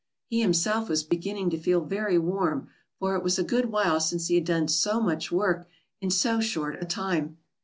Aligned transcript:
He 0.25 0.41
himself 0.41 0.89
was 0.89 1.03
beginning 1.03 1.51
to 1.51 1.59
feel 1.59 1.81
very 1.85 2.17
warm, 2.17 2.69
for 2.97 3.15
it 3.15 3.21
was 3.21 3.37
a 3.37 3.43
good 3.43 3.67
while 3.69 3.99
since 3.99 4.29
he 4.29 4.33
had 4.33 4.45
done 4.45 4.67
so 4.67 4.99
much 4.99 5.31
work 5.31 5.67
in 5.99 6.09
so 6.09 6.39
short 6.41 6.81
a 6.81 6.85
time. 6.87 7.37